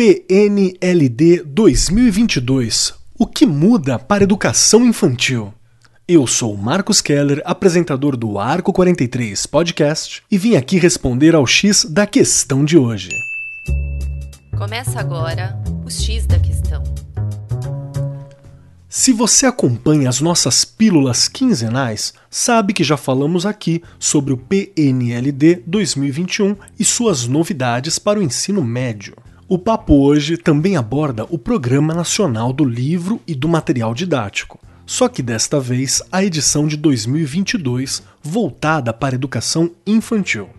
[0.00, 5.52] PNLD 2022 O que muda para a educação infantil?
[6.08, 11.84] Eu sou Marcos Keller, apresentador do Arco 43 Podcast, e vim aqui responder ao X
[11.84, 13.10] da questão de hoje.
[14.56, 16.82] Começa agora o X da questão.
[18.88, 25.62] Se você acompanha as nossas pílulas quinzenais, sabe que já falamos aqui sobre o PNLD
[25.66, 29.14] 2021 e suas novidades para o ensino médio.
[29.52, 35.08] O papo hoje também aborda o Programa Nacional do Livro e do Material Didático, só
[35.08, 40.50] que desta vez a edição de 2022 voltada para a educação infantil.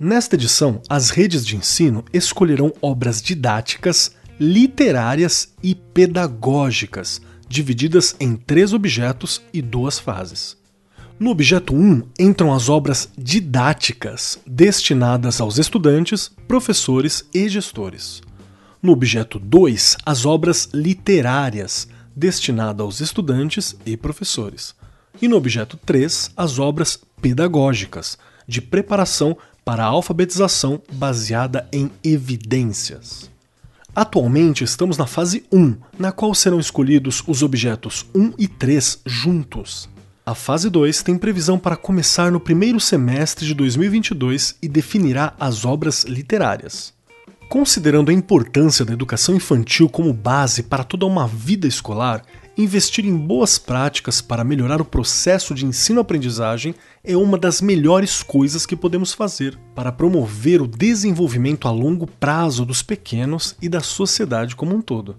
[0.00, 8.72] Nesta edição, as redes de ensino escolherão obras didáticas, literárias e pedagógicas divididas em três
[8.72, 10.56] objetos e duas fases.
[11.20, 18.26] No objeto 1 entram as obras didáticas, destinadas aos estudantes, professores e gestores.
[18.80, 24.72] No objeto 2, as obras literárias, destinadas aos estudantes e professores.
[25.20, 33.28] E no objeto 3, as obras pedagógicas, de preparação para a alfabetização baseada em evidências.
[33.94, 39.88] Atualmente estamos na fase 1, na qual serão escolhidos os objetos 1 e 3 juntos.
[40.24, 45.64] A fase 2 tem previsão para começar no primeiro semestre de 2022 e definirá as
[45.64, 46.96] obras literárias.
[47.48, 52.22] Considerando a importância da educação infantil como base para toda uma vida escolar,
[52.58, 58.66] investir em boas práticas para melhorar o processo de ensino-aprendizagem é uma das melhores coisas
[58.66, 64.54] que podemos fazer para promover o desenvolvimento a longo prazo dos pequenos e da sociedade
[64.54, 65.16] como um todo.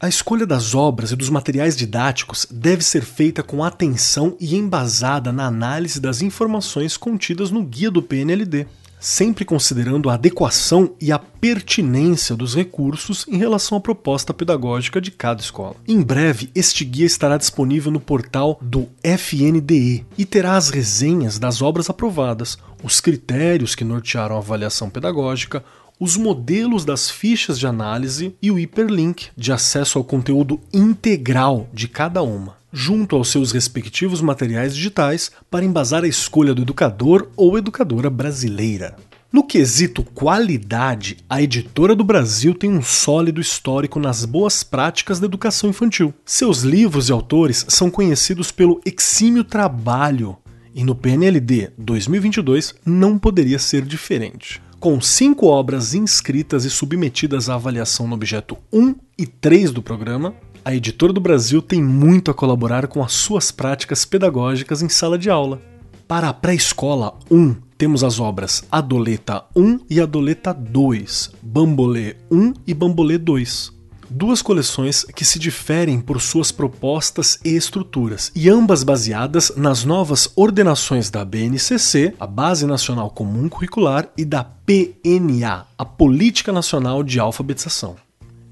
[0.00, 5.30] A escolha das obras e dos materiais didáticos deve ser feita com atenção e embasada
[5.30, 8.66] na análise das informações contidas no guia do PNLD,
[9.00, 15.10] sempre considerando a adequação e a pertinência dos recursos em relação à proposta pedagógica de
[15.10, 15.76] cada escola.
[15.86, 21.62] Em breve, este guia estará disponível no portal do FNDE e terá as resenhas das
[21.62, 25.64] obras aprovadas, os critérios que nortearam a avaliação pedagógica,
[26.00, 31.88] os modelos das fichas de análise e o hiperlink de acesso ao conteúdo integral de
[31.88, 37.56] cada uma junto aos seus respectivos materiais digitais para embasar a escolha do educador ou
[37.56, 38.96] educadora brasileira.
[39.30, 45.26] No quesito qualidade, a editora do Brasil tem um sólido histórico nas boas práticas da
[45.26, 46.14] educação infantil.
[46.24, 50.38] Seus livros e autores são conhecidos pelo exímio trabalho,
[50.74, 54.62] e no PNLD 2022 não poderia ser diferente.
[54.80, 60.34] Com cinco obras inscritas e submetidas à avaliação no objeto 1 e 3 do programa,
[60.68, 65.16] a Editora do Brasil tem muito a colaborar com as suas práticas pedagógicas em sala
[65.16, 65.62] de aula.
[66.06, 72.74] Para a pré-escola 1, temos as obras Adoleta 1 e Adoleta 2, Bambolê 1 e
[72.74, 73.72] Bambolê 2.
[74.10, 80.30] Duas coleções que se diferem por suas propostas e estruturas, e ambas baseadas nas novas
[80.36, 87.18] ordenações da BNCC, a Base Nacional Comum Curricular, e da PNA, a Política Nacional de
[87.18, 87.96] Alfabetização.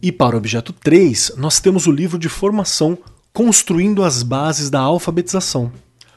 [0.07, 2.97] E para o objeto 3, nós temos o livro de formação
[3.33, 5.73] Construindo as Bases da Alfabetização.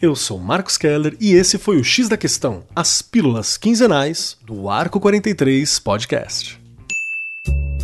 [0.00, 4.70] Eu sou Marcos Keller e esse foi o X da Questão, as pílulas quinzenais do
[4.70, 6.60] Arco 43 Podcast.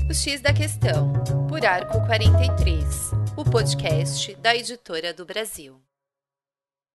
[0.09, 1.13] O X da Questão,
[1.49, 5.81] por Arco 43, o podcast da editora do Brasil.